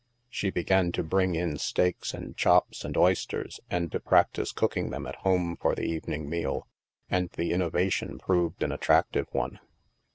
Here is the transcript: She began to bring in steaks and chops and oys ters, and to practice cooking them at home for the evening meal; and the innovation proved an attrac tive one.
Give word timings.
She 0.31 0.49
began 0.49 0.91
to 0.93 1.03
bring 1.03 1.35
in 1.35 1.59
steaks 1.59 2.11
and 2.15 2.35
chops 2.35 2.83
and 2.83 2.95
oys 2.95 3.23
ters, 3.27 3.59
and 3.69 3.91
to 3.91 3.99
practice 3.99 4.51
cooking 4.51 4.89
them 4.89 5.05
at 5.05 5.17
home 5.17 5.57
for 5.57 5.75
the 5.75 5.83
evening 5.85 6.27
meal; 6.27 6.67
and 7.07 7.29
the 7.29 7.51
innovation 7.51 8.17
proved 8.17 8.63
an 8.63 8.71
attrac 8.71 9.11
tive 9.13 9.27
one. 9.31 9.59